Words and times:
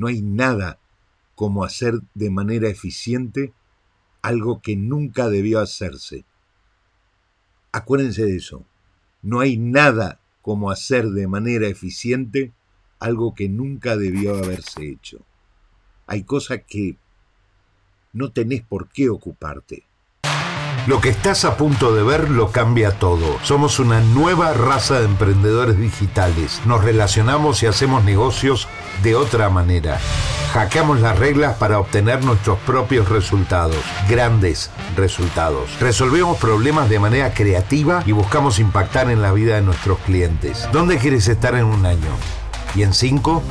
No 0.00 0.06
hay 0.06 0.22
nada 0.22 0.78
como 1.34 1.62
hacer 1.62 2.00
de 2.14 2.30
manera 2.30 2.70
eficiente 2.70 3.52
algo 4.22 4.62
que 4.62 4.74
nunca 4.74 5.28
debió 5.28 5.60
hacerse. 5.60 6.24
Acuérdense 7.70 8.24
de 8.24 8.36
eso. 8.36 8.64
No 9.20 9.40
hay 9.40 9.58
nada 9.58 10.18
como 10.40 10.70
hacer 10.70 11.10
de 11.10 11.26
manera 11.28 11.66
eficiente 11.66 12.54
algo 12.98 13.34
que 13.34 13.50
nunca 13.50 13.98
debió 13.98 14.38
haberse 14.38 14.88
hecho. 14.88 15.20
Hay 16.06 16.24
cosas 16.24 16.62
que 16.66 16.96
no 18.14 18.32
tenés 18.32 18.62
por 18.62 18.88
qué 18.88 19.10
ocuparte. 19.10 19.84
Lo 20.90 21.00
que 21.00 21.10
estás 21.10 21.44
a 21.44 21.56
punto 21.56 21.94
de 21.94 22.02
ver 22.02 22.30
lo 22.30 22.50
cambia 22.50 22.90
todo. 22.90 23.38
Somos 23.44 23.78
una 23.78 24.00
nueva 24.00 24.52
raza 24.54 24.98
de 24.98 25.04
emprendedores 25.04 25.78
digitales. 25.78 26.60
Nos 26.64 26.82
relacionamos 26.82 27.62
y 27.62 27.66
hacemos 27.66 28.02
negocios 28.02 28.66
de 29.04 29.14
otra 29.14 29.50
manera. 29.50 30.00
Hackeamos 30.52 31.00
las 31.00 31.16
reglas 31.16 31.56
para 31.58 31.78
obtener 31.78 32.24
nuestros 32.24 32.58
propios 32.66 33.08
resultados, 33.08 33.78
grandes 34.08 34.72
resultados. 34.96 35.78
Resolvemos 35.78 36.38
problemas 36.38 36.90
de 36.90 36.98
manera 36.98 37.34
creativa 37.34 38.02
y 38.04 38.10
buscamos 38.10 38.58
impactar 38.58 39.12
en 39.12 39.22
la 39.22 39.30
vida 39.30 39.54
de 39.54 39.62
nuestros 39.62 40.00
clientes. 40.00 40.68
¿Dónde 40.72 40.98
quieres 40.98 41.28
estar 41.28 41.54
en 41.54 41.66
un 41.66 41.86
año? 41.86 42.39
Y 42.74 42.82
en 42.82 42.94
5 42.94 43.42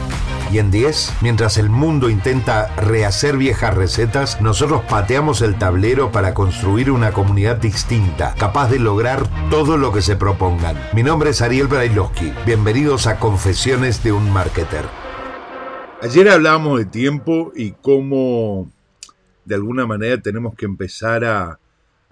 y 0.51 0.57
en 0.57 0.71
10, 0.71 1.17
mientras 1.21 1.57
el 1.57 1.69
mundo 1.69 2.09
intenta 2.09 2.73
rehacer 2.75 3.37
viejas 3.37 3.75
recetas, 3.75 4.41
nosotros 4.41 4.81
pateamos 4.89 5.41
el 5.41 5.57
tablero 5.57 6.11
para 6.11 6.33
construir 6.33 6.89
una 6.89 7.11
comunidad 7.11 7.57
distinta, 7.57 8.33
capaz 8.35 8.69
de 8.69 8.79
lograr 8.79 9.27
todo 9.49 9.77
lo 9.77 9.93
que 9.93 10.01
se 10.01 10.15
propongan. 10.15 10.75
Mi 10.93 11.03
nombre 11.03 11.31
es 11.31 11.41
Ariel 11.41 11.67
Brailovsky. 11.67 12.33
Bienvenidos 12.45 13.05
a 13.05 13.19
Confesiones 13.19 14.03
de 14.03 14.11
un 14.11 14.31
Marketer. 14.31 14.85
Ayer 16.01 16.29
hablábamos 16.29 16.79
de 16.79 16.85
tiempo 16.85 17.51
y 17.55 17.71
cómo 17.71 18.71
de 19.45 19.55
alguna 19.55 19.85
manera 19.85 20.19
tenemos 20.21 20.55
que 20.55 20.65
empezar 20.65 21.25
a, 21.25 21.59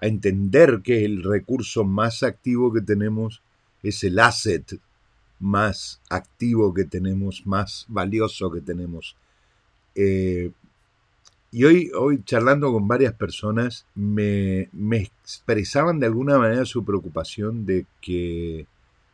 a 0.00 0.06
entender 0.06 0.80
que 0.84 1.04
el 1.04 1.24
recurso 1.24 1.84
más 1.84 2.22
activo 2.22 2.72
que 2.72 2.82
tenemos 2.82 3.42
es 3.82 4.04
el 4.04 4.18
asset 4.18 4.78
más 5.40 6.00
activo 6.10 6.74
que 6.74 6.84
tenemos, 6.84 7.46
más 7.46 7.86
valioso 7.88 8.50
que 8.50 8.60
tenemos. 8.60 9.16
Eh, 9.94 10.52
y 11.50 11.64
hoy, 11.64 11.90
hoy 11.96 12.22
charlando 12.24 12.72
con 12.72 12.88
varias 12.88 13.14
personas, 13.14 13.86
me, 13.94 14.68
me, 14.72 14.98
expresaban 14.98 15.98
de 15.98 16.06
alguna 16.06 16.38
manera 16.38 16.64
su 16.66 16.84
preocupación 16.84 17.64
de 17.64 17.86
que 18.02 18.66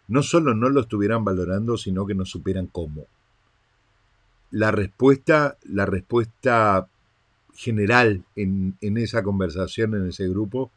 no 0.09 0.23
solo 0.23 0.55
no 0.55 0.69
lo 0.69 0.81
estuvieran 0.81 1.25
valorando, 1.25 1.77
sino 1.77 2.07
que 2.07 2.15
no 2.15 2.25
supieran 2.25 2.67
cómo. 2.67 3.07
La 4.51 4.73
respuesta, 4.73 5.57
la 5.63 5.87
respuesta 5.87 6.89
general 7.55 8.25
en, 8.35 8.77
en 8.81 8.99
esa 8.99 9.23
conversación, 9.23 9.95
en 9.95 10.09
ese 10.09 10.29
grupo, 10.29 10.71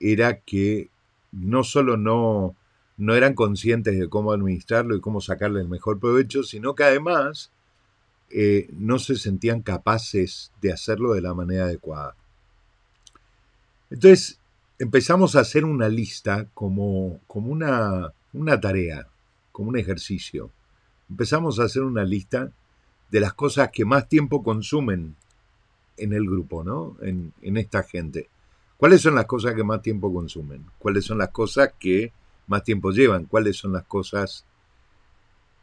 era 0.00 0.40
que 0.40 0.90
no 1.32 1.62
solo 1.62 1.96
no, 1.96 2.54
no 2.98 3.14
eran 3.14 3.34
conscientes 3.34 3.98
de 3.98 4.08
cómo 4.08 4.32
administrarlo 4.32 4.96
y 4.96 5.00
cómo 5.00 5.20
sacarle 5.20 5.60
el 5.60 5.68
mejor 5.68 6.00
provecho, 6.00 6.42
sino 6.42 6.74
que 6.74 6.82
además 6.82 7.52
eh, 8.30 8.68
no 8.72 8.98
se 8.98 9.16
sentían 9.16 9.62
capaces 9.62 10.52
de 10.60 10.72
hacerlo 10.72 11.14
de 11.14 11.22
la 11.22 11.32
manera 11.32 11.64
adecuada. 11.64 12.16
Entonces 13.88 14.40
empezamos 14.80 15.36
a 15.36 15.40
hacer 15.40 15.64
una 15.64 15.88
lista 15.88 16.48
como, 16.54 17.20
como 17.28 17.50
una, 17.50 18.12
una 18.32 18.60
tarea, 18.60 19.06
como 19.52 19.68
un 19.68 19.78
ejercicio. 19.78 20.50
Empezamos 21.08 21.60
a 21.60 21.64
hacer 21.64 21.84
una 21.84 22.04
lista 22.04 22.50
de 23.10 23.20
las 23.20 23.32
cosas 23.32 23.70
que 23.72 23.84
más 23.84 24.08
tiempo 24.08 24.42
consumen 24.42 25.14
en 25.96 26.12
el 26.12 26.26
grupo, 26.26 26.64
¿no? 26.64 26.96
En, 27.00 27.32
en 27.42 27.56
esta 27.56 27.84
gente. 27.84 28.28
¿Cuáles 28.76 29.00
son 29.00 29.14
las 29.14 29.26
cosas 29.26 29.54
que 29.54 29.64
más 29.64 29.82
tiempo 29.82 30.12
consumen? 30.12 30.66
¿Cuáles 30.78 31.04
son 31.04 31.18
las 31.18 31.30
cosas 31.30 31.72
que 31.78 32.12
más 32.48 32.64
tiempo 32.64 32.90
llevan, 32.90 33.26
cuáles 33.26 33.56
son 33.56 33.72
las 33.72 33.84
cosas. 33.84 34.44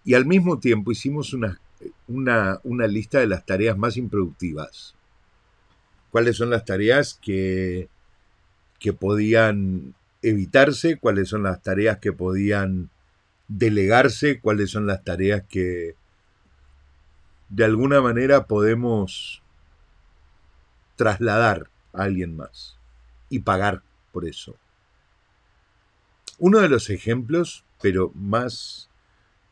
Y 0.05 0.13
al 0.13 0.25
mismo 0.25 0.59
tiempo 0.59 0.91
hicimos 0.91 1.33
una, 1.33 1.59
una, 2.07 2.87
lista 2.87 3.19
de 3.19 3.27
las 3.27 3.45
tareas 3.45 3.77
más 3.77 3.97
improductivas. 3.97 4.95
¿Cuáles 6.11 6.37
son 6.37 6.49
las 6.49 6.63
tareas 6.63 7.19
que, 7.21 7.89
que 8.79 8.93
podían 8.93 9.95
evitarse? 10.21 10.97
¿Cuáles 10.97 11.29
son 11.29 11.43
las 11.43 11.61
tareas 11.61 11.97
que 11.97 12.13
podían 12.13 12.89
delegarse? 13.47 14.39
¿Cuáles 14.39 14.69
son 14.69 14.87
las 14.87 15.03
tareas 15.03 15.43
que 15.49 15.95
de 17.49 17.65
alguna 17.65 18.01
manera 18.01 18.45
podemos 18.45 19.41
trasladar 20.95 21.69
a 21.93 22.03
alguien 22.03 22.35
más 22.35 22.77
y 23.29 23.39
pagar 23.39 23.81
por 24.11 24.25
eso? 24.25 24.55
Uno 26.37 26.59
de 26.59 26.69
los 26.69 26.89
ejemplos, 26.89 27.63
pero 27.81 28.11
más 28.13 28.89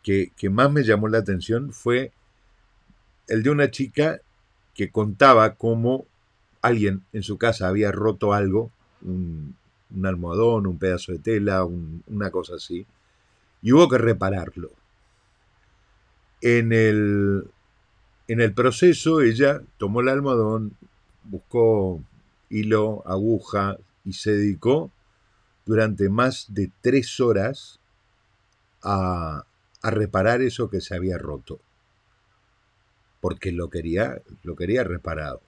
que, 0.02 0.32
más 0.50 0.72
me 0.72 0.84
llamó 0.84 1.08
la 1.08 1.20
atención 1.20 1.72
fue 1.72 2.12
el 3.28 3.42
de 3.42 3.50
una 3.50 3.72
chica 3.72 4.20
que 4.74 4.92
contaba 4.92 5.56
cómo 5.56 6.06
alguien 6.62 7.04
en 7.14 7.24
su 7.24 7.38
casa 7.38 7.68
había 7.68 7.92
roto 7.92 8.34
algo, 8.34 8.72
un, 9.02 9.56
almohadón, 10.04 10.68
un 10.68 10.78
pedazo 10.78 11.14
de 11.14 11.20
tela, 11.20 11.64
un, 11.64 12.04
una 12.08 12.32
cosa 12.32 12.56
así, 12.56 12.86
y 13.62 13.72
hubo 13.72 13.88
que 13.88 13.98
repararlo. 13.98 14.72
En 16.42 16.74
el, 16.74 17.48
en 18.28 18.42
el 18.42 18.54
proceso 18.54 19.22
ella 19.22 19.62
tomó 19.78 20.02
el 20.02 20.10
almohadón, 20.10 20.76
buscó 21.24 22.02
hilo, 22.50 23.04
aguja 23.06 23.78
y 24.04 24.14
se 24.14 24.32
dedicó 24.36 24.92
durante 25.66 26.10
más 26.10 26.54
de 26.54 26.72
tres 26.82 27.20
horas 27.20 27.80
a, 28.82 29.46
a 29.82 29.90
reparar 29.92 30.42
eso 30.42 30.70
que 30.70 30.82
se 30.82 30.96
había 30.96 31.18
roto. 31.18 31.60
Porque 33.22 33.52
lo 33.52 33.70
quería, 33.70 34.22
lo 34.44 34.56
quería 34.56 34.84
reparado. 34.84 35.42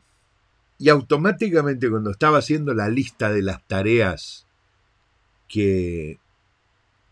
Y 0.78 0.90
automáticamente 0.90 1.90
cuando 1.90 2.12
estaba 2.12 2.40
haciendo 2.40 2.74
la 2.74 2.90
lista 2.90 3.32
de 3.32 3.42
las 3.42 3.66
tareas 3.66 4.46
que, 5.48 6.20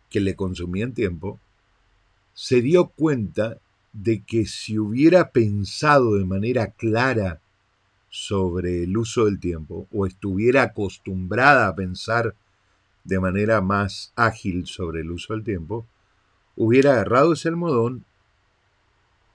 que 0.09 0.19
le 0.19 0.35
consumían 0.35 0.93
tiempo, 0.93 1.39
se 2.33 2.61
dio 2.61 2.87
cuenta 2.87 3.57
de 3.93 4.23
que 4.23 4.45
si 4.45 4.79
hubiera 4.79 5.31
pensado 5.31 6.15
de 6.15 6.25
manera 6.25 6.71
clara 6.71 7.39
sobre 8.09 8.83
el 8.83 8.97
uso 8.97 9.25
del 9.25 9.39
tiempo, 9.39 9.87
o 9.91 10.05
estuviera 10.05 10.63
acostumbrada 10.63 11.67
a 11.67 11.75
pensar 11.75 12.35
de 13.03 13.19
manera 13.19 13.61
más 13.61 14.13
ágil 14.15 14.65
sobre 14.65 15.01
el 15.01 15.11
uso 15.11 15.33
del 15.33 15.43
tiempo, 15.43 15.85
hubiera 16.55 16.93
agarrado 16.93 17.33
ese 17.33 17.49
almohadón, 17.49 18.05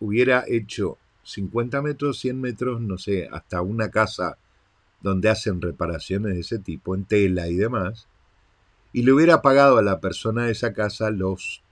hubiera 0.01 0.45
hecho 0.47 0.99
50 1.25 1.83
metros, 1.83 2.19
100 2.21 2.41
metros, 2.41 2.81
no 2.81 2.97
sé, 2.97 3.29
hasta 3.31 3.61
una 3.61 3.91
casa 3.91 4.39
donde 5.03 5.29
hacen 5.29 5.61
reparaciones 5.61 6.35
de 6.35 6.41
ese 6.41 6.59
tipo, 6.59 6.95
en 6.95 7.05
tela 7.05 7.49
y 7.49 7.57
demás, 7.57 8.09
y 8.93 9.03
le 9.03 9.13
hubiera 9.13 9.43
pagado 9.43 9.77
a 9.77 9.83
la 9.83 10.01
persona 10.01 10.47
de 10.47 10.53
esa 10.53 10.73
casa 10.73 11.11
los 11.11 11.63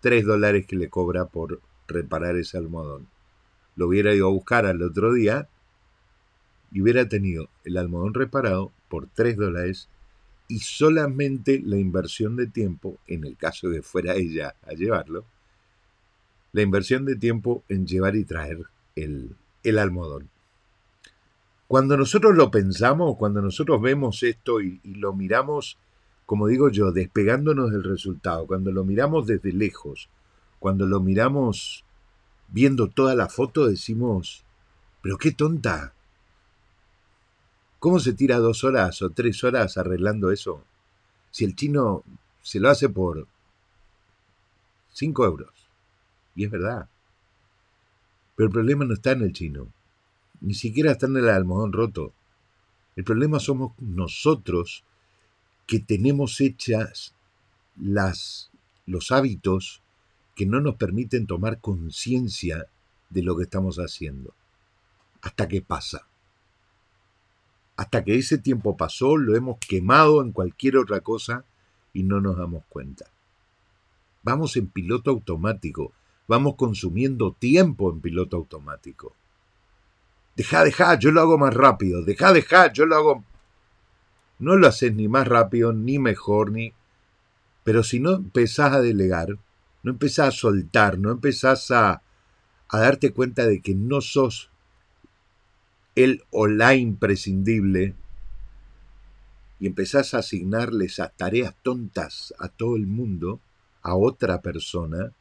3 0.00 0.24
dólares 0.24 0.66
que 0.66 0.76
le 0.76 0.88
cobra 0.88 1.26
por 1.26 1.60
reparar 1.86 2.36
ese 2.36 2.58
almohadón. 2.58 3.06
Lo 3.76 3.86
hubiera 3.86 4.12
ido 4.12 4.26
a 4.26 4.32
buscar 4.32 4.66
al 4.66 4.82
otro 4.82 5.12
día 5.12 5.48
y 6.72 6.82
hubiera 6.82 7.08
tenido 7.08 7.48
el 7.64 7.76
almohadón 7.76 8.14
reparado 8.14 8.72
por 8.88 9.06
3 9.06 9.36
dólares 9.36 9.88
y 10.48 10.60
solamente 10.60 11.60
la 11.62 11.76
inversión 11.76 12.34
de 12.36 12.46
tiempo, 12.46 12.98
en 13.06 13.24
el 13.24 13.36
caso 13.36 13.68
de 13.68 13.82
fuera 13.82 14.14
ella 14.14 14.54
a 14.66 14.72
llevarlo, 14.72 15.24
la 16.52 16.62
inversión 16.62 17.04
de 17.04 17.16
tiempo 17.16 17.62
en 17.68 17.86
llevar 17.86 18.16
y 18.16 18.24
traer 18.24 18.62
el, 18.96 19.36
el 19.62 19.78
almohadón. 19.78 20.30
Cuando 21.68 21.98
nosotros 21.98 22.34
lo 22.34 22.50
pensamos, 22.50 23.16
cuando 23.18 23.42
nosotros 23.42 23.80
vemos 23.82 24.22
esto 24.22 24.62
y, 24.62 24.80
y 24.82 24.94
lo 24.94 25.12
miramos, 25.12 25.76
como 26.24 26.46
digo 26.46 26.70
yo, 26.70 26.92
despegándonos 26.92 27.70
del 27.70 27.84
resultado, 27.84 28.46
cuando 28.46 28.72
lo 28.72 28.84
miramos 28.84 29.26
desde 29.26 29.52
lejos, 29.52 30.08
cuando 30.58 30.86
lo 30.86 31.00
miramos 31.00 31.84
viendo 32.48 32.88
toda 32.88 33.14
la 33.14 33.28
foto, 33.28 33.66
decimos, 33.66 34.44
pero 35.02 35.18
qué 35.18 35.32
tonta, 35.32 35.92
¿Cómo 37.78 38.00
se 38.00 38.12
tira 38.12 38.38
dos 38.38 38.64
horas 38.64 39.00
o 39.02 39.10
tres 39.10 39.44
horas 39.44 39.78
arreglando 39.78 40.32
eso? 40.32 40.64
Si 41.30 41.44
el 41.44 41.54
chino 41.54 42.02
se 42.42 42.58
lo 42.58 42.70
hace 42.70 42.88
por 42.88 43.28
cinco 44.92 45.24
euros. 45.24 45.52
Y 46.34 46.44
es 46.44 46.50
verdad. 46.50 46.88
Pero 48.34 48.48
el 48.48 48.52
problema 48.52 48.84
no 48.84 48.94
está 48.94 49.12
en 49.12 49.22
el 49.22 49.32
chino. 49.32 49.68
Ni 50.40 50.54
siquiera 50.54 50.92
está 50.92 51.06
en 51.06 51.16
el 51.18 51.28
almohadón 51.28 51.72
roto. 51.72 52.12
El 52.96 53.04
problema 53.04 53.38
somos 53.38 53.72
nosotros 53.78 54.82
que 55.68 55.78
tenemos 55.78 56.40
hechas 56.40 57.14
las, 57.80 58.50
los 58.86 59.12
hábitos 59.12 59.82
que 60.34 60.46
no 60.46 60.60
nos 60.60 60.74
permiten 60.76 61.26
tomar 61.28 61.60
conciencia 61.60 62.66
de 63.10 63.22
lo 63.22 63.36
que 63.36 63.44
estamos 63.44 63.76
haciendo. 63.76 64.34
Hasta 65.22 65.46
que 65.46 65.62
pasa. 65.62 66.07
Hasta 67.78 68.02
que 68.02 68.16
ese 68.16 68.38
tiempo 68.38 68.76
pasó, 68.76 69.16
lo 69.16 69.36
hemos 69.36 69.58
quemado 69.58 70.20
en 70.20 70.32
cualquier 70.32 70.78
otra 70.78 71.00
cosa 71.00 71.44
y 71.92 72.02
no 72.02 72.20
nos 72.20 72.36
damos 72.36 72.64
cuenta. 72.68 73.06
Vamos 74.24 74.56
en 74.56 74.66
piloto 74.66 75.12
automático, 75.12 75.92
vamos 76.26 76.56
consumiendo 76.56 77.36
tiempo 77.38 77.88
en 77.92 78.00
piloto 78.00 78.36
automático. 78.36 79.14
Deja, 80.34 80.64
deja, 80.64 80.98
yo 80.98 81.12
lo 81.12 81.20
hago 81.20 81.38
más 81.38 81.54
rápido, 81.54 82.02
deja, 82.02 82.32
deja, 82.32 82.72
yo 82.72 82.84
lo 82.84 82.96
hago... 82.96 83.24
No 84.40 84.56
lo 84.56 84.66
haces 84.66 84.92
ni 84.92 85.06
más 85.06 85.28
rápido, 85.28 85.72
ni 85.72 86.00
mejor, 86.00 86.50
ni... 86.50 86.72
Pero 87.62 87.84
si 87.84 88.00
no 88.00 88.16
empezás 88.16 88.72
a 88.72 88.80
delegar, 88.80 89.38
no 89.84 89.92
empezás 89.92 90.28
a 90.28 90.32
soltar, 90.32 90.98
no 90.98 91.12
empezás 91.12 91.70
a, 91.70 92.02
a 92.68 92.78
darte 92.80 93.12
cuenta 93.12 93.46
de 93.46 93.60
que 93.62 93.76
no 93.76 94.00
sos 94.00 94.50
el 96.04 96.22
o 96.30 96.46
imprescindible 96.48 97.94
y 99.58 99.66
empezás 99.66 100.14
a 100.14 100.18
asignarles 100.18 101.00
a 101.00 101.08
tareas 101.08 101.56
tontas 101.62 102.32
a 102.38 102.48
todo 102.48 102.76
el 102.76 102.86
mundo, 102.86 103.40
a 103.82 103.96
otra 103.96 104.40
persona, 104.40 105.12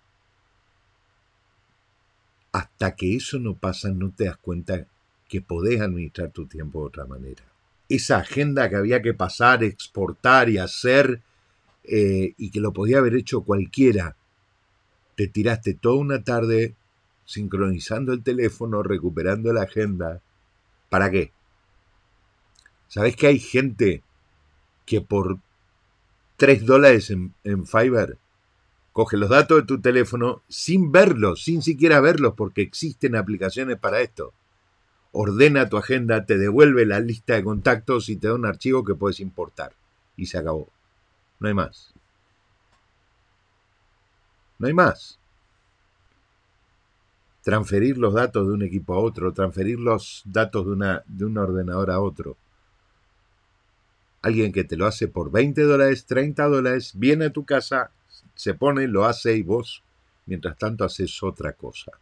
hasta 2.52 2.96
que 2.96 3.16
eso 3.16 3.40
no 3.40 3.56
pasa 3.56 3.90
no 3.90 4.12
te 4.12 4.26
das 4.26 4.38
cuenta 4.38 4.86
que 5.28 5.42
podés 5.42 5.82
administrar 5.82 6.30
tu 6.30 6.46
tiempo 6.46 6.82
de 6.82 6.86
otra 6.86 7.06
manera. 7.06 7.44
Esa 7.90 8.18
agenda 8.18 8.70
que 8.70 8.76
había 8.76 9.02
que 9.02 9.16
pasar, 9.16 9.64
exportar 9.64 10.48
y 10.48 10.60
hacer, 10.60 11.22
eh, 11.86 12.36
y 12.38 12.52
que 12.52 12.60
lo 12.60 12.72
podía 12.72 13.00
haber 13.00 13.16
hecho 13.16 13.42
cualquiera, 13.42 14.16
te 15.16 15.28
tiraste 15.28 15.74
toda 15.74 15.96
una 15.96 16.24
tarde 16.24 16.76
sincronizando 17.26 18.14
el 18.14 18.22
teléfono, 18.22 18.84
recuperando 18.84 19.52
la 19.52 19.64
agenda. 19.64 20.22
¿Para 20.90 21.12
qué? 21.12 21.32
¿Sabes 22.88 23.16
que 23.16 23.28
hay 23.28 23.40
gente 23.40 24.04
que 24.86 25.02
por 25.02 25.40
3 26.38 26.66
dólares 26.66 27.10
en, 27.10 27.34
en 27.44 27.66
Fiverr 27.66 28.18
coge 28.94 29.18
los 29.18 29.30
datos 29.30 29.58
de 29.58 29.68
tu 29.68 29.82
teléfono 29.82 30.44
sin 30.48 30.92
verlos, 30.92 31.44
sin 31.44 31.62
siquiera 31.62 32.00
verlos, 32.00 32.34
porque 32.36 32.62
existen 32.62 33.16
aplicaciones 33.16 33.78
para 33.78 34.02
esto. 34.02 34.34
Ordena 35.12 35.70
tu 35.70 35.78
agenda, 35.78 36.26
te 36.26 36.38
devuelve 36.38 36.86
la 36.86 37.00
lista 37.00 37.36
de 37.36 37.44
contactos 37.44 38.10
y 38.10 38.16
te 38.16 38.28
da 38.28 38.36
un 38.36 38.46
archivo 38.46 38.84
que 38.84 38.96
puedes 38.96 39.20
importar. 39.20 39.74
Y 40.16 40.28
se 40.28 40.38
acabó. 40.38 40.72
No 41.40 41.48
hay 41.48 41.54
más. 41.54 41.94
No 44.58 44.68
hay 44.68 44.74
más 44.74 45.20
transferir 47.48 47.98
los 47.98 48.14
datos 48.14 48.46
de 48.46 48.52
un 48.52 48.62
equipo 48.62 48.94
a 48.94 49.00
otro, 49.00 49.32
transferir 49.32 49.80
los 49.80 50.22
datos 50.26 50.66
de, 50.66 50.72
una, 50.74 51.04
de 51.08 51.24
un 51.24 51.38
ordenador 51.38 51.92
a 51.92 52.02
otro. 52.02 52.36
Alguien 54.22 54.52
que 54.52 54.66
te 54.66 54.76
lo 54.76 54.86
hace 54.86 55.08
por 55.08 55.32
20 55.32 55.62
dólares, 55.62 56.06
30 56.08 56.44
dólares, 56.44 56.92
viene 56.96 57.24
a 57.24 57.30
tu 57.32 57.46
casa, 57.46 57.92
se 58.36 58.54
pone, 58.54 58.90
lo 58.90 59.06
hace 59.06 59.38
y 59.38 59.44
vos, 59.44 59.82
mientras 60.26 60.58
tanto, 60.58 60.84
haces 60.84 61.24
otra 61.24 61.54
cosa. 61.54 61.94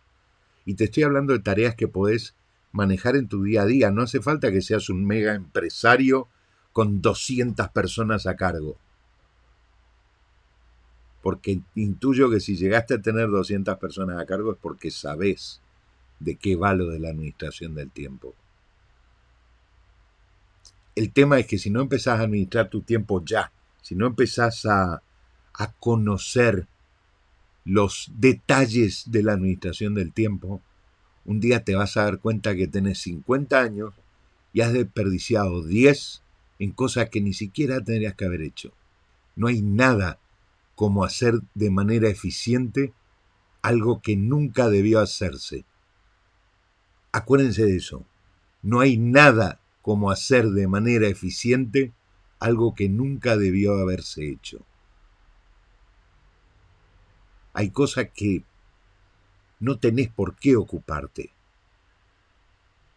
Y 0.65 0.74
te 0.74 0.86
estoy 0.86 1.03
hablando 1.03 1.33
de 1.33 1.39
tareas 1.44 1.75
que 1.75 1.88
podés 1.88 2.33
manejar 2.71 3.15
en 3.15 3.27
tu 3.27 3.44
día 3.44 3.62
a 3.62 3.65
día. 3.68 3.92
No 3.92 4.01
hace 4.01 4.21
falta 4.21 4.51
que 4.51 4.63
seas 4.63 4.89
un 4.89 5.06
mega 5.06 5.36
empresario 5.36 6.27
con 6.74 7.03
200 7.03 7.69
personas 7.69 8.25
a 8.25 8.36
cargo 8.36 8.80
porque 11.25 11.62
intuyo 11.74 12.30
que 12.30 12.39
si 12.39 12.56
llegaste 12.56 12.94
a 12.94 13.01
tener 13.01 13.31
200 13.31 13.80
personas 13.80 14.22
a 14.22 14.27
cargo 14.27 14.51
es 14.51 14.60
porque 14.62 14.92
sabes 14.92 15.60
de 16.19 16.36
qué 16.36 16.56
va 16.56 16.75
lo 16.75 16.86
de 16.86 17.00
la 17.00 17.10
administración 17.10 17.74
del 17.74 17.89
tiempo. 17.89 18.36
El 20.94 21.12
tema 21.12 21.39
es 21.39 21.48
que 21.48 21.57
si 21.57 21.72
no 21.72 21.81
empezás 21.81 22.19
a 22.19 22.25
administrar 22.25 22.69
tu 22.69 22.81
tiempo 22.81 23.25
ya, 23.25 23.51
si 23.81 23.95
no 23.95 24.06
empezás 24.06 24.68
a, 24.68 25.01
a 25.56 25.72
conocer 25.80 26.68
los 27.63 28.12
detalles 28.19 29.06
de 29.07 29.24
la 29.24 29.33
administración 29.33 29.95
del 29.95 30.13
tiempo, 30.13 30.62
un 31.25 31.39
día 31.39 31.63
te 31.63 31.74
vas 31.74 31.98
a 31.98 32.04
dar 32.04 32.19
cuenta 32.19 32.56
que 32.56 32.68
tenés 32.68 33.00
50 33.00 33.60
años 33.60 33.95
y 34.54 34.62
has 34.62 34.74
desperdiciado 34.74 35.63
10 35.66 36.21
en 36.60 36.71
cosas 36.71 37.10
que 37.10 37.19
ni 37.19 37.33
siquiera 37.33 37.83
tendrías 37.83 38.13
que 38.13 38.25
haber 38.25 38.44
hecho. 38.44 38.74
No 39.36 39.48
hay 39.48 39.63
nada 39.63 40.19
como 40.75 41.04
hacer 41.04 41.42
de 41.54 41.69
manera 41.72 42.10
eficiente 42.10 42.94
algo 43.62 44.01
que 44.01 44.16
nunca 44.16 44.69
debió 44.69 45.00
hacerse. 45.00 45.66
Acuérdense 47.12 47.66
de 47.66 47.77
eso. 47.77 48.06
No 48.62 48.81
hay 48.81 48.98
nada 48.98 49.60
como 49.81 50.12
hacer 50.12 50.50
de 50.50 50.68
manera 50.68 51.07
eficiente 51.07 51.94
algo 52.39 52.75
que 52.75 52.89
nunca 52.89 53.38
debió 53.38 53.74
haberse 53.80 54.30
hecho. 54.30 54.66
Hay 57.54 57.69
cosas 57.69 58.10
que 58.13 58.44
no 59.60 59.80
tenés 59.80 60.10
por 60.10 60.36
qué 60.36 60.56
ocuparte. 60.57 61.31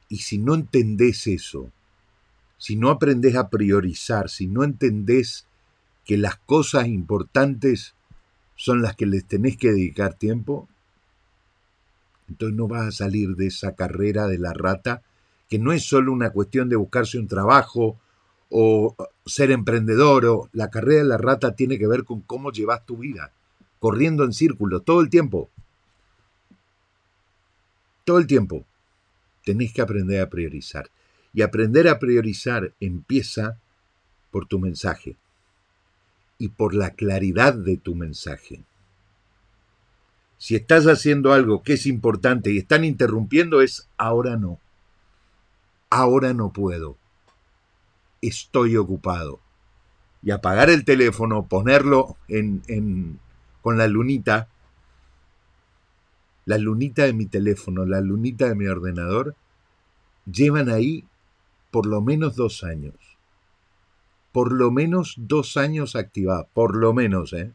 Y 0.08 0.18
si 0.18 0.38
no 0.38 0.54
entendés 0.54 1.26
eso, 1.26 1.70
si 2.56 2.74
no 2.76 2.90
aprendés 2.90 3.36
a 3.36 3.50
priorizar, 3.50 4.28
si 4.28 4.48
no 4.48 4.64
entendés 4.64 5.46
que 6.08 6.16
las 6.16 6.36
cosas 6.36 6.86
importantes 6.86 7.94
son 8.56 8.80
las 8.80 8.96
que 8.96 9.04
les 9.04 9.26
tenés 9.26 9.58
que 9.58 9.68
dedicar 9.68 10.14
tiempo, 10.14 10.66
entonces 12.30 12.56
no 12.56 12.66
vas 12.66 12.86
a 12.88 12.92
salir 12.92 13.36
de 13.36 13.48
esa 13.48 13.76
carrera 13.76 14.26
de 14.26 14.38
la 14.38 14.54
rata, 14.54 15.02
que 15.50 15.58
no 15.58 15.70
es 15.70 15.84
solo 15.84 16.10
una 16.10 16.30
cuestión 16.30 16.70
de 16.70 16.76
buscarse 16.76 17.18
un 17.18 17.28
trabajo 17.28 18.00
o 18.48 18.96
ser 19.26 19.50
emprendedor, 19.50 20.24
o 20.24 20.48
la 20.54 20.70
carrera 20.70 21.02
de 21.02 21.08
la 21.08 21.18
rata 21.18 21.54
tiene 21.54 21.78
que 21.78 21.86
ver 21.86 22.04
con 22.04 22.22
cómo 22.22 22.52
llevas 22.52 22.86
tu 22.86 22.96
vida, 22.96 23.30
corriendo 23.78 24.24
en 24.24 24.32
círculo 24.32 24.80
todo 24.80 25.02
el 25.02 25.10
tiempo. 25.10 25.50
Todo 28.04 28.16
el 28.16 28.26
tiempo. 28.26 28.64
Tenés 29.44 29.74
que 29.74 29.82
aprender 29.82 30.22
a 30.22 30.30
priorizar. 30.30 30.88
Y 31.34 31.42
aprender 31.42 31.86
a 31.86 31.98
priorizar 31.98 32.72
empieza 32.80 33.58
por 34.30 34.46
tu 34.46 34.58
mensaje 34.58 35.18
y 36.38 36.48
por 36.48 36.74
la 36.74 36.90
claridad 36.90 37.54
de 37.54 37.76
tu 37.76 37.94
mensaje. 37.94 38.62
Si 40.38 40.54
estás 40.54 40.86
haciendo 40.86 41.32
algo 41.32 41.64
que 41.64 41.72
es 41.74 41.86
importante 41.86 42.52
y 42.52 42.58
están 42.58 42.84
interrumpiendo 42.84 43.60
es 43.60 43.88
ahora 43.96 44.36
no. 44.36 44.60
Ahora 45.90 46.32
no 46.32 46.52
puedo. 46.52 46.96
Estoy 48.22 48.76
ocupado. 48.76 49.40
Y 50.22 50.30
apagar 50.30 50.70
el 50.70 50.84
teléfono, 50.84 51.46
ponerlo 51.46 52.16
en, 52.28 53.18
con 53.62 53.78
la 53.78 53.88
lunita, 53.88 54.48
la 56.44 56.58
lunita 56.58 57.04
de 57.04 57.12
mi 57.12 57.26
teléfono, 57.26 57.84
la 57.84 58.00
lunita 58.00 58.48
de 58.48 58.54
mi 58.54 58.66
ordenador, 58.66 59.34
llevan 60.30 60.70
ahí 60.70 61.04
por 61.70 61.86
lo 61.86 62.00
menos 62.00 62.36
dos 62.36 62.62
años 62.62 63.07
por 64.32 64.52
lo 64.52 64.70
menos 64.70 65.14
dos 65.16 65.56
años 65.56 65.96
activada, 65.96 66.44
por 66.52 66.76
lo 66.76 66.92
menos, 66.92 67.32
¿eh? 67.32 67.52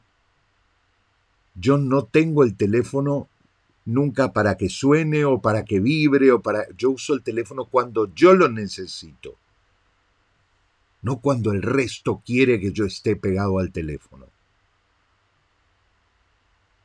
Yo 1.55 1.77
no 1.77 2.05
tengo 2.05 2.43
el 2.43 2.55
teléfono 2.55 3.29
nunca 3.85 4.33
para 4.33 4.57
que 4.57 4.69
suene 4.69 5.25
o 5.25 5.41
para 5.41 5.65
que 5.65 5.79
vibre 5.79 6.31
o 6.31 6.41
para... 6.41 6.65
Yo 6.75 6.91
uso 6.91 7.13
el 7.13 7.21
teléfono 7.21 7.65
cuando 7.65 8.13
yo 8.13 8.33
lo 8.33 8.49
necesito, 8.49 9.35
no 11.01 11.19
cuando 11.19 11.51
el 11.51 11.61
resto 11.61 12.21
quiere 12.25 12.59
que 12.59 12.71
yo 12.71 12.85
esté 12.85 13.15
pegado 13.15 13.59
al 13.59 13.71
teléfono. 13.71 14.25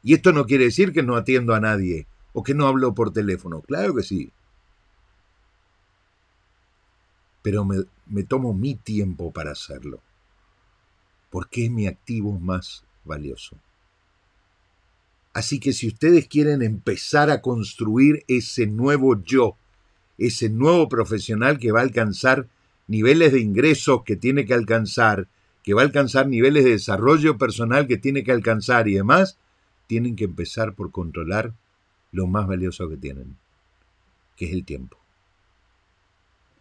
Y 0.03 0.15
esto 0.15 0.33
no 0.33 0.45
quiere 0.45 0.65
decir 0.65 0.93
que 0.93 1.03
no 1.03 1.17
atiendo 1.17 1.55
a 1.55 1.61
nadie 1.61 2.07
o 2.33 2.43
que 2.43 2.55
no 2.55 2.67
hablo 2.67 2.95
por 2.95 3.13
teléfono, 3.13 3.63
claro 3.63 3.95
que 3.95 4.03
sí. 4.03 4.33
pero 7.49 7.67
me, 8.09 8.23
tomo 8.23 8.55
mi 8.55 8.75
tiempo 8.75 9.33
para 9.33 9.53
hacerlo, 9.53 10.01
porque 11.31 11.67
es 11.67 11.71
mi 11.71 11.87
activo 11.87 12.39
más 12.39 12.85
valioso. 13.05 13.57
Así 15.33 15.61
que 15.61 15.73
si 15.73 15.87
ustedes 15.89 16.27
quieren 16.27 16.63
empezar 16.63 17.31
a 17.31 17.41
construir 17.43 18.25
ese 18.29 18.67
nuevo 18.67 19.23
yo, 19.23 19.57
ese 20.17 20.49
nuevo 20.49 20.89
profesional 20.89 21.59
que 21.59 21.71
va 21.71 21.81
a 21.81 21.85
alcanzar 21.85 22.49
niveles 22.89 23.33
de 23.33 23.41
ingresos 23.41 24.03
que 24.05 24.17
tiene 24.17 24.47
que 24.47 24.55
alcanzar, 24.55 25.29
que 25.63 25.75
va 25.75 25.83
a 25.83 25.85
alcanzar 25.85 26.27
niveles 26.27 26.65
de 26.65 26.71
desarrollo 26.71 27.39
personal 27.39 27.87
que 27.87 27.99
tiene 27.99 28.25
que 28.25 28.33
alcanzar 28.33 28.89
y 28.89 28.95
demás, 28.95 29.39
tienen 29.87 30.17
que 30.17 30.25
empezar 30.25 30.75
por 30.75 30.91
controlar 30.91 31.53
lo 32.11 32.27
más 32.27 32.47
valioso 32.47 32.89
que 32.89 32.97
tienen, 32.97 33.37
que 34.37 34.47
es 34.47 34.53
el 34.53 34.65
tiempo. 34.65 34.99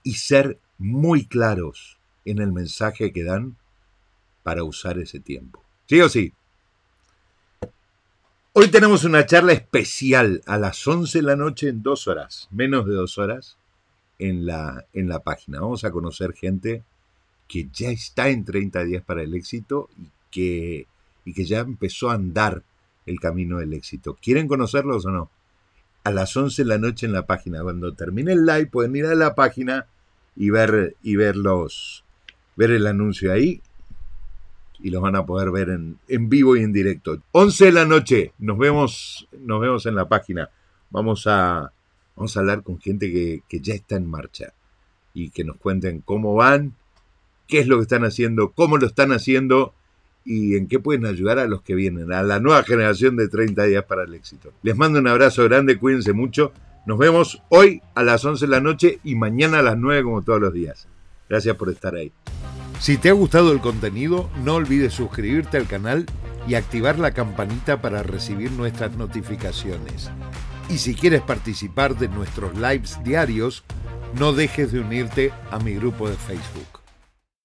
Y 0.04 0.16
ser 0.16 0.60
muy 0.78 1.26
claros 1.26 1.98
en 2.26 2.40
el 2.40 2.52
mensaje 2.52 3.12
que 3.12 3.24
dan 3.24 3.56
para 4.44 4.64
usar 4.64 4.98
ese 5.00 5.20
tiempo. 5.20 5.64
¿Sí 5.88 6.02
o 6.02 6.10
sí? 6.10 6.34
Hoy 8.54 8.70
tenemos 8.70 9.04
una 9.04 9.26
charla 9.26 9.54
especial 9.54 10.42
a 10.46 10.58
las 10.58 10.86
11 10.88 11.20
de 11.20 11.24
la 11.24 11.36
noche 11.36 11.70
en 11.70 11.84
dos 11.84 12.08
horas, 12.08 12.48
menos 12.52 12.88
de 12.88 12.94
dos 12.94 13.18
horas, 13.18 13.58
en 14.20 14.46
la, 14.46 14.86
en 14.94 15.08
la 15.10 15.20
página. 15.20 15.60
Vamos 15.60 15.84
a 15.84 15.92
conocer 15.92 16.34
gente 16.34 16.84
que 17.48 17.70
ya 17.72 17.90
está 17.90 18.30
en 18.30 18.46
30 18.46 18.84
días 18.84 19.04
para 19.04 19.22
el 19.22 19.36
éxito 19.36 19.90
y 19.98 20.10
que, 20.32 20.88
y 21.24 21.34
que 21.34 21.46
ya 21.46 21.60
empezó 21.60 22.10
a 22.10 22.16
andar 22.16 22.64
el 23.06 23.20
camino 23.20 23.60
del 23.60 23.74
éxito. 23.74 24.18
¿Quieren 24.22 24.48
conocerlos 24.48 25.06
o 25.06 25.12
no? 25.12 25.30
A 26.04 26.12
las 26.12 26.36
11 26.36 26.64
de 26.64 26.68
la 26.68 26.78
noche 26.78 27.06
en 27.06 27.14
la 27.14 27.26
página. 27.26 27.62
Cuando 27.62 27.94
termine 27.94 28.34
el 28.34 28.46
live 28.46 28.68
pueden 28.68 28.96
ir 28.96 29.06
a 29.06 29.16
la 29.16 29.36
página 29.36 29.88
y 30.38 30.50
ver, 30.50 30.96
y 31.02 31.16
verlos, 31.16 32.04
ver 32.56 32.72
el 32.72 32.88
anuncio 32.88 33.32
ahí 33.32 33.62
y 34.80 34.90
los 34.90 35.02
van 35.02 35.16
a 35.16 35.26
poder 35.26 35.52
ver 35.52 35.70
en, 35.70 35.98
en, 36.08 36.30
vivo 36.30 36.56
y 36.56 36.62
en 36.62 36.72
directo. 36.72 37.22
11 37.32 37.66
de 37.66 37.72
la 37.72 37.86
noche, 37.86 38.34
nos 38.38 38.58
vemos, 38.58 39.28
nos 39.40 39.60
vemos 39.60 39.86
en 39.86 39.96
la 39.96 40.08
página. 40.08 40.50
Vamos 40.92 41.26
a, 41.28 41.72
vamos 42.16 42.38
a 42.38 42.40
hablar 42.40 42.64
con 42.64 42.80
gente 42.80 43.12
que, 43.12 43.42
que 43.50 43.60
ya 43.60 43.74
está 43.74 43.96
en 43.96 44.10
marcha 44.10 44.54
y 45.14 45.32
que 45.32 45.44
nos 45.44 45.58
cuenten 45.58 46.02
cómo 46.02 46.36
van, 46.36 46.76
qué 47.48 47.60
es 47.60 47.68
lo 47.68 47.78
que 47.78 47.84
están 47.84 48.06
haciendo, 48.06 48.52
cómo 48.52 48.78
lo 48.78 48.86
están 48.86 49.12
haciendo 49.12 49.74
y 50.24 50.56
en 50.56 50.68
qué 50.68 50.80
pueden 50.80 51.06
ayudar 51.06 51.40
a 51.40 51.48
los 51.48 51.62
que 51.62 51.74
vienen, 51.74 52.12
a 52.12 52.22
la 52.22 52.40
nueva 52.40 52.62
generación 52.64 53.16
de 53.16 53.30
30 53.30 53.64
días 53.64 53.86
para 53.86 54.04
el 54.04 54.14
éxito. 54.14 54.52
Les 54.62 54.76
mando 54.76 55.00
un 55.00 55.08
abrazo 55.08 55.44
grande, 55.46 55.78
cuídense 55.80 56.14
mucho. 56.14 56.52
Nos 56.88 56.98
vemos 56.98 57.44
hoy 57.50 57.82
a 57.96 58.04
las 58.04 58.24
11 58.24 58.46
de 58.46 58.50
la 58.50 58.62
noche 58.62 59.00
y 59.04 59.16
mañana 59.16 59.60
a 59.60 59.62
las 59.62 59.78
9 59.78 60.04
como 60.04 60.22
todos 60.22 60.40
los 60.40 60.54
días. 60.54 60.88
Gracias 61.28 61.58
por 61.58 61.68
estar 61.68 61.94
ahí. 61.96 62.14
Si 62.80 62.98
te 62.98 63.10
ha 63.10 63.12
gustado 63.12 63.52
el 63.52 63.60
contenido, 63.60 64.30
no 64.46 64.56
olvides 64.56 64.94
suscribirte 64.94 65.58
al 65.58 65.68
canal 65.68 66.06
y 66.48 66.56
activar 66.56 66.98
la 66.98 67.12
campanita 67.12 67.82
para 67.82 68.04
recibir 68.04 68.54
nuestras 68.54 68.96
notificaciones. 68.96 70.10
Y 70.70 70.78
si 70.78 70.96
quieres 70.96 71.22
participar 71.24 71.98
de 71.98 72.08
nuestros 72.08 72.58
lives 72.58 73.04
diarios, 73.04 73.66
no 74.18 74.32
dejes 74.32 74.72
de 74.72 74.80
unirte 74.80 75.34
a 75.52 75.60
mi 75.60 75.74
grupo 75.74 76.08
de 76.08 76.16
Facebook. 76.16 76.77